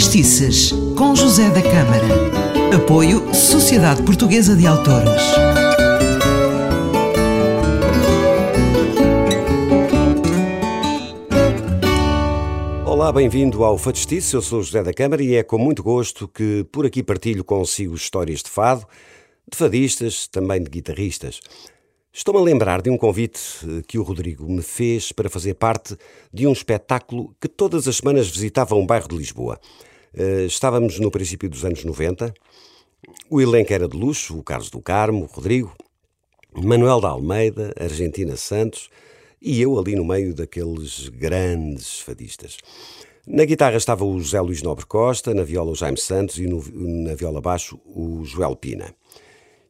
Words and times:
Fadistices, 0.00 0.72
com 0.96 1.14
José 1.14 1.50
da 1.50 1.60
Câmara. 1.60 2.74
Apoio 2.74 3.34
Sociedade 3.34 4.02
Portuguesa 4.02 4.56
de 4.56 4.66
Autores. 4.66 5.22
Olá, 12.86 13.12
bem-vindo 13.12 13.62
ao 13.62 13.76
Fadistice. 13.76 14.32
Eu 14.32 14.40
sou 14.40 14.62
José 14.62 14.82
da 14.82 14.94
Câmara 14.94 15.22
e 15.22 15.34
é 15.34 15.42
com 15.42 15.58
muito 15.58 15.82
gosto 15.82 16.26
que 16.26 16.64
por 16.72 16.86
aqui 16.86 17.02
partilho 17.02 17.44
consigo 17.44 17.94
histórias 17.94 18.42
de 18.42 18.48
fado, 18.48 18.86
de 19.52 19.58
fadistas, 19.58 20.26
também 20.26 20.62
de 20.62 20.70
guitarristas. 20.70 21.42
Estou-me 22.10 22.40
a 22.40 22.42
lembrar 22.42 22.80
de 22.80 22.88
um 22.88 22.96
convite 22.96 23.38
eh, 23.64 23.82
que 23.86 23.98
o 23.98 24.02
Rodrigo 24.02 24.50
me 24.50 24.62
fez 24.62 25.12
para 25.12 25.28
fazer 25.28 25.54
parte 25.54 25.94
de 26.32 26.46
um 26.46 26.52
espetáculo 26.52 27.36
que 27.38 27.46
todas 27.46 27.86
as 27.86 27.98
semanas 27.98 28.30
visitava 28.30 28.74
um 28.74 28.86
bairro 28.86 29.06
de 29.06 29.16
Lisboa. 29.16 29.60
Eh, 30.14 30.44
estávamos 30.46 30.98
no 30.98 31.10
princípio 31.10 31.48
dos 31.48 31.64
anos 31.64 31.84
90. 31.84 32.34
O 33.30 33.40
elenco 33.40 33.72
era 33.72 33.88
de 33.88 33.96
luxo, 33.96 34.38
o 34.38 34.42
Carlos 34.42 34.70
do 34.70 34.80
Carmo, 34.80 35.24
o 35.24 35.26
Rodrigo, 35.26 35.74
Manuel 36.52 37.00
da 37.00 37.08
Almeida, 37.08 37.72
Argentina 37.78 38.36
Santos 38.36 38.90
e 39.40 39.60
eu 39.62 39.78
ali 39.78 39.94
no 39.94 40.04
meio 40.04 40.34
daqueles 40.34 41.08
grandes 41.08 42.00
fadistas. 42.00 42.58
Na 43.26 43.44
guitarra 43.44 43.76
estava 43.76 44.04
o 44.04 44.18
José 44.18 44.40
Luís 44.40 44.62
Nobre 44.62 44.84
Costa, 44.84 45.32
na 45.32 45.44
viola 45.44 45.70
o 45.70 45.74
Jaime 45.74 45.98
Santos 45.98 46.38
e 46.38 46.46
no, 46.46 46.62
na 47.04 47.14
viola 47.14 47.40
baixo 47.40 47.78
o 47.86 48.24
Joel 48.24 48.56
Pina. 48.56 48.94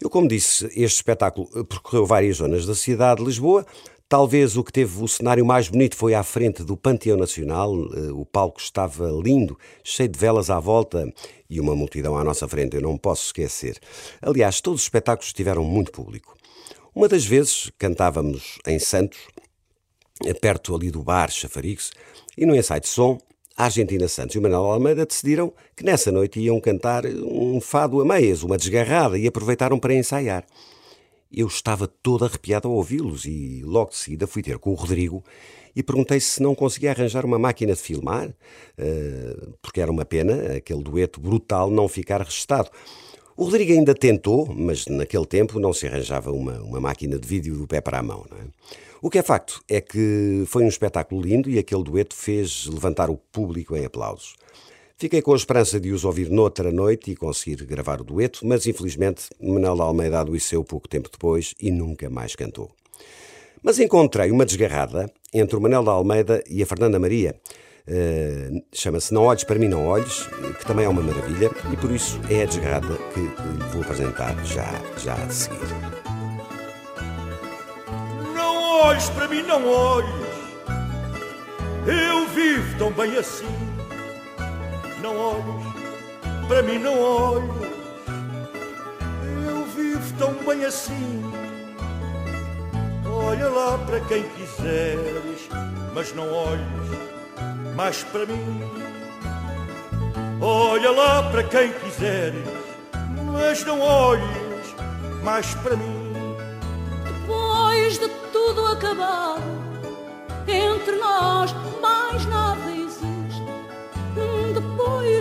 Eu, 0.00 0.08
como 0.08 0.28
disse, 0.28 0.66
este 0.66 0.98
espetáculo 0.98 1.48
percorreu 1.64 2.06
várias 2.06 2.36
zonas 2.36 2.64
da 2.64 2.74
cidade 2.74 3.20
de 3.20 3.26
Lisboa. 3.26 3.66
Talvez 4.08 4.56
o 4.56 4.64
que 4.64 4.72
teve 4.72 5.04
o 5.04 5.06
cenário 5.06 5.44
mais 5.44 5.68
bonito 5.68 5.94
foi 5.94 6.14
à 6.14 6.22
frente 6.22 6.64
do 6.64 6.78
Panteão 6.78 7.18
Nacional. 7.18 7.74
Eh, 7.94 8.10
o 8.10 8.24
palco 8.24 8.58
estava 8.58 9.10
lindo, 9.22 9.58
cheio 9.84 10.08
de 10.08 10.18
velas 10.18 10.48
à 10.48 10.58
volta 10.58 11.12
e 11.50 11.60
uma 11.60 11.76
multidão 11.76 12.16
à 12.16 12.24
nossa 12.24 12.48
frente, 12.48 12.74
eu 12.74 12.80
não 12.80 12.96
posso 12.96 13.26
esquecer. 13.26 13.78
Aliás, 14.22 14.62
todos 14.62 14.80
os 14.80 14.86
espetáculos 14.86 15.34
tiveram 15.34 15.62
muito 15.62 15.92
público. 15.92 16.34
Uma 16.94 17.06
das 17.06 17.26
vezes 17.26 17.70
cantávamos 17.76 18.58
em 18.66 18.78
Santos, 18.78 19.18
perto 20.40 20.74
ali 20.74 20.90
do 20.90 21.02
bar 21.02 21.30
Chafarix, 21.30 21.90
e 22.34 22.46
no 22.46 22.56
ensaio 22.56 22.80
de 22.80 22.88
som 22.88 23.18
a 23.58 23.64
Argentina 23.64 24.08
Santos 24.08 24.36
e 24.36 24.38
o 24.38 24.42
Manuel 24.42 24.72
Almeida 24.72 25.04
decidiram 25.04 25.52
que 25.76 25.84
nessa 25.84 26.10
noite 26.10 26.40
iam 26.40 26.58
cantar 26.60 27.04
um 27.04 27.60
fado 27.60 28.00
a 28.00 28.06
meias, 28.06 28.42
uma 28.42 28.56
desgarrada, 28.56 29.18
e 29.18 29.26
aproveitaram 29.26 29.78
para 29.78 29.94
ensaiar. 29.94 30.46
Eu 31.30 31.46
estava 31.46 31.86
todo 31.86 32.24
arrepiado 32.24 32.68
ao 32.68 32.74
ouvi-los 32.74 33.24
e 33.26 33.62
logo 33.64 33.90
de 33.90 33.96
seguida 33.96 34.26
fui 34.26 34.42
ter 34.42 34.58
com 34.58 34.70
o 34.70 34.74
Rodrigo 34.74 35.22
e 35.76 35.82
perguntei 35.82 36.18
se 36.20 36.42
não 36.42 36.54
conseguia 36.54 36.90
arranjar 36.90 37.24
uma 37.24 37.38
máquina 37.38 37.74
de 37.74 37.80
filmar, 37.80 38.34
eh, 38.76 39.36
porque 39.60 39.80
era 39.80 39.92
uma 39.92 40.04
pena 40.04 40.56
aquele 40.56 40.82
dueto 40.82 41.20
brutal 41.20 41.70
não 41.70 41.86
ficar 41.86 42.20
registado. 42.22 42.70
O 43.36 43.44
Rodrigo 43.44 43.72
ainda 43.72 43.94
tentou, 43.94 44.52
mas 44.52 44.86
naquele 44.86 45.24
tempo 45.24 45.60
não 45.60 45.72
se 45.72 45.86
arranjava 45.86 46.32
uma, 46.32 46.60
uma 46.60 46.80
máquina 46.80 47.16
de 47.18 47.28
vídeo 47.28 47.56
do 47.56 47.68
pé 47.68 47.80
para 47.80 48.00
a 48.00 48.02
mão. 48.02 48.26
É? 48.32 48.46
O 49.00 49.08
que 49.08 49.18
é 49.18 49.22
facto 49.22 49.62
é 49.68 49.80
que 49.80 50.42
foi 50.48 50.64
um 50.64 50.68
espetáculo 50.68 51.20
lindo 51.20 51.48
e 51.48 51.56
aquele 51.56 51.84
dueto 51.84 52.16
fez 52.16 52.66
levantar 52.66 53.08
o 53.10 53.16
público 53.16 53.76
em 53.76 53.84
aplausos. 53.84 54.34
Fiquei 54.98 55.22
com 55.22 55.32
a 55.32 55.36
esperança 55.36 55.78
de 55.78 55.92
os 55.92 56.04
ouvir 56.04 56.28
noutra 56.28 56.72
noite 56.72 57.12
e 57.12 57.16
conseguir 57.16 57.64
gravar 57.64 58.00
o 58.00 58.04
dueto, 58.04 58.46
mas 58.46 58.66
infelizmente 58.66 59.30
Manuel 59.40 59.80
Almeida 59.80 60.20
adoeceu 60.20 60.64
pouco 60.64 60.88
tempo 60.88 61.08
depois 61.10 61.54
e 61.60 61.70
nunca 61.70 62.10
mais 62.10 62.34
cantou. 62.34 62.70
Mas 63.62 63.78
encontrei 63.78 64.30
uma 64.30 64.44
desgarrada 64.44 65.10
entre 65.32 65.56
o 65.56 65.60
Manel 65.60 65.84
da 65.84 65.92
Almeida 65.92 66.42
e 66.48 66.62
a 66.62 66.66
Fernanda 66.66 66.98
Maria. 66.98 67.36
Uh, 67.86 68.62
Chama-se 68.72 69.14
Não 69.14 69.24
Olhes 69.24 69.44
para 69.44 69.58
Mim 69.58 69.68
Não 69.68 69.86
Olhes, 69.86 70.28
que 70.58 70.66
também 70.66 70.84
é 70.84 70.88
uma 70.88 71.02
maravilha, 71.02 71.50
e 71.72 71.76
por 71.76 71.90
isso 71.90 72.20
é 72.28 72.42
a 72.42 72.46
desgarrada 72.46 72.98
que 73.14 73.20
lhe 73.20 73.70
vou 73.72 73.82
apresentar 73.82 74.44
já, 74.44 74.68
já 74.98 75.14
a 75.14 75.30
seguir 75.30 75.98
olhes 78.88 79.10
para 79.10 79.28
mim, 79.28 79.42
não 79.42 79.66
olhes. 79.68 80.08
Eu 81.86 82.26
vivo 82.28 82.78
tão 82.78 82.92
bem 82.92 83.16
assim. 83.16 83.67
Não 85.08 85.16
olhes 85.16 85.66
para 86.46 86.62
mim, 86.62 86.78
não 86.78 87.00
olhes. 87.00 87.50
Eu 89.48 89.64
vivo 89.74 90.14
tão 90.18 90.34
bem 90.44 90.66
assim. 90.66 91.32
Olha 93.06 93.48
lá 93.48 93.78
para 93.78 94.00
quem 94.00 94.22
quiseres, 94.24 95.48
mas 95.94 96.14
não 96.14 96.30
olhes 96.30 96.62
mais 97.74 98.04
para 98.04 98.26
mim. 98.26 98.60
Olha 100.42 100.90
lá 100.90 101.30
para 101.30 101.42
quem 101.44 101.72
quiseres, 101.72 102.44
mas 103.32 103.64
não 103.64 103.80
olhes 103.80 104.74
mais 105.24 105.54
para 105.54 105.74
mim. 105.74 106.36
Depois 107.04 107.98
de 107.98 108.08
tudo 108.30 108.66
acabado, 108.66 109.40
entre 110.46 110.96
nós 110.96 111.54
mais 111.80 111.97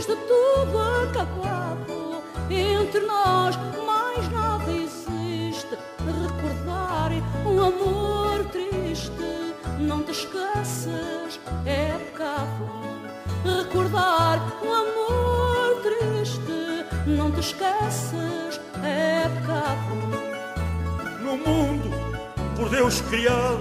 De 0.07 0.15
tudo 0.15 0.79
acabado, 1.03 2.23
entre 2.49 3.01
nós 3.01 3.57
mais 3.85 4.31
nada 4.31 4.71
existe. 4.71 5.77
Recordar 5.99 7.11
um 7.45 7.61
amor 7.61 8.45
triste, 8.45 9.11
não 9.77 10.01
te 10.03 10.11
esqueças, 10.11 11.41
é 11.65 11.91
pecado. 12.05 12.69
Recordar 13.43 14.39
um 14.63 14.73
amor 14.73 15.81
triste, 15.81 16.85
não 17.05 17.29
te 17.29 17.41
esqueças, 17.41 18.61
é 18.85 19.27
pecado. 19.27 19.97
No 21.21 21.35
mundo 21.35 21.91
por 22.55 22.69
Deus 22.69 23.01
criado, 23.01 23.59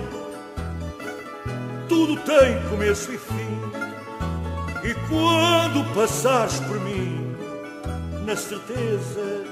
tudo 1.89 2.15
tem 2.21 2.63
começo 2.71 3.13
e 3.13 3.19
fim. 3.19 3.56
E 4.87 4.95
quando 5.09 5.85
passares 5.97 6.61
por 6.61 6.79
mim, 6.79 7.35
na 8.25 8.37
certeza 8.37 9.43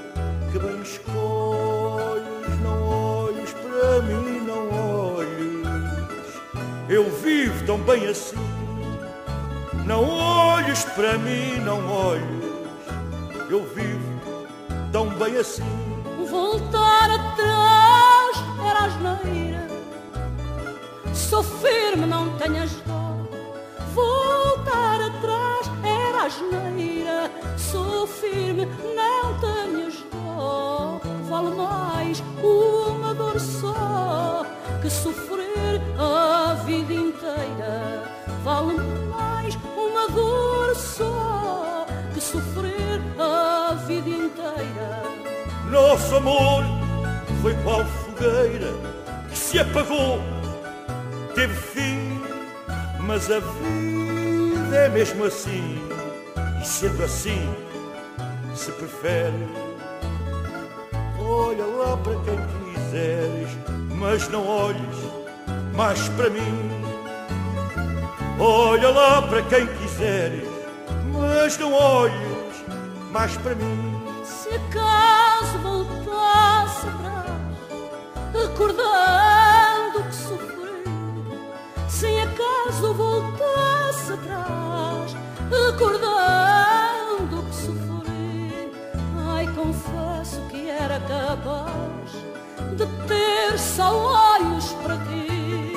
que 0.49 0.57
bem 0.57 0.81
escolhes, 0.81 2.61
não 2.63 2.81
olhes 2.81 3.51
para 3.51 4.01
mim, 4.03 4.39
não 4.47 4.69
olhes. 5.11 5.67
Eu 6.87 7.11
vivo 7.17 7.65
tão 7.65 7.77
bem 7.79 8.07
assim. 8.07 8.37
Não 9.85 10.07
olhes 10.07 10.85
para 10.85 11.17
mim, 11.17 11.59
não 11.65 11.85
olhes. 11.91 12.23
Eu 13.49 13.67
vivo 13.75 14.47
tão 14.93 15.09
bem 15.09 15.35
assim. 15.35 15.63
Voltar 16.29 17.11
atrás 17.11 18.37
era 18.65 18.85
asneira. 18.85 19.67
Sou 21.13 21.43
firme, 21.43 22.05
não 22.05 22.37
tenhas 22.37 22.71
dó. 22.87 22.94
Asneira. 26.25 27.31
Sou 27.57 28.07
firme, 28.07 28.67
não 28.95 29.39
tenhas 29.39 29.95
dó. 30.11 30.99
Vale 31.29 31.55
mais 31.55 32.23
uma 32.43 33.13
dor 33.13 33.39
só 33.39 34.45
que 34.81 34.89
sofrer 34.89 35.81
a 35.97 36.53
vida 36.65 36.93
inteira. 36.93 38.03
Vale 38.43 38.77
mais 39.09 39.57
uma 39.75 40.07
dor 40.09 40.75
só 40.75 41.85
que 42.13 42.21
sofrer 42.21 43.01
a 43.19 43.73
vida 43.87 44.09
inteira. 44.09 45.03
Nosso 45.69 46.15
amor 46.15 46.63
foi 47.41 47.53
qual 47.63 47.83
fogueira 47.85 48.73
que 49.29 49.37
se 49.37 49.59
apagou, 49.59 50.19
teve 51.33 51.53
fim, 51.53 52.21
mas 52.99 53.29
a 53.31 53.39
vida 53.39 54.75
é 54.75 54.89
mesmo 54.89 55.25
assim, 55.25 55.81
sendo 56.65 57.03
assim, 57.03 57.47
se 58.55 58.71
prefere, 58.71 59.47
olha 61.19 61.63
lá 61.63 61.95
para 61.97 62.15
quem 62.23 62.73
quiseres, 62.73 63.49
mas 63.91 64.27
não 64.29 64.47
olhes 64.47 64.97
mais 65.75 66.09
para 66.09 66.29
mim. 66.31 66.71
Olha 68.39 68.89
lá 68.89 69.21
para 69.21 69.43
quem 69.43 69.67
quiseres, 69.77 70.49
mas 71.13 71.57
não 71.59 71.71
olhes 71.71 72.65
mais 73.11 73.37
para 73.37 73.55
mim. 73.55 74.01
Se 74.23 74.49
acaso 74.49 75.59
voltasse 75.59 76.87
recordando 78.33 79.44
de 92.75 92.85
ter 93.07 93.57
só 93.57 94.35
olhos 94.35 94.73
para 94.83 94.97
ti. 94.97 95.73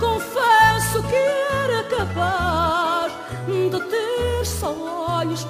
Confesso 0.00 1.02
que 1.04 1.14
era 1.14 1.84
capaz 1.84 3.12
de 3.46 3.80
ter 3.80 4.44
só 4.44 4.72
olhos 5.20 5.44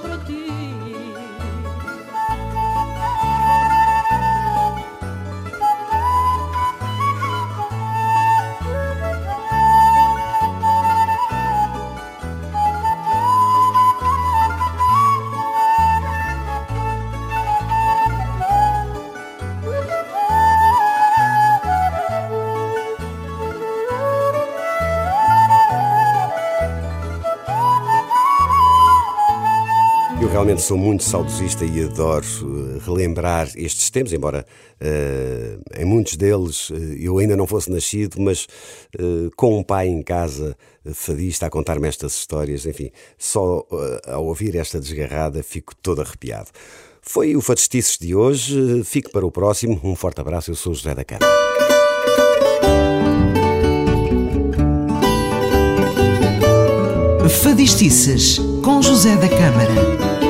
realmente 30.29 30.63
sou 30.63 30.77
muito 30.77 31.05
saudosista 31.05 31.65
e 31.65 31.85
adoro 31.85 32.25
uh, 32.43 32.79
relembrar 32.79 33.51
estes 33.57 33.91
tempos, 33.91 34.13
embora 34.13 34.47
uh, 34.81 35.81
em 35.81 35.85
muitos 35.85 36.17
deles 36.17 36.71
uh, 36.71 36.75
eu 36.99 37.19
ainda 37.19 37.37
não 37.37 37.47
fosse 37.47 37.71
nascido, 37.71 38.21
mas 38.21 38.47
com 39.37 39.59
um 39.59 39.63
pai 39.63 39.89
em 39.89 40.03
casa 40.03 40.57
fadista 40.95 41.47
a 41.47 41.51
contar-me 41.51 41.89
estas 41.89 42.15
histórias, 42.15 42.67
enfim, 42.67 42.91
só 43.19 43.67
ao 44.07 44.25
ouvir 44.25 44.57
esta 44.57 44.81
desgarrada 44.81 45.43
fico 45.43 45.75
todo 45.77 46.01
arrepiado. 46.01 46.49
Foi 47.03 47.37
o 47.37 47.41
Fadistices 47.41 47.99
de 47.99 48.15
hoje, 48.15 48.83
fique 48.85 49.11
para 49.11 49.27
o 49.27 49.31
próximo, 49.31 49.81
um 49.85 49.95
forte 49.95 50.21
abraço, 50.21 50.51
eu 50.51 50.55
sou 50.55 50.73
José 50.75 50.95
da 50.95 51.05
Câmara. 51.05 51.27
Fadistices 57.29 58.39
com 58.63 58.81
José 58.81 59.17
da 59.17 59.29
Câmara. 59.29 60.06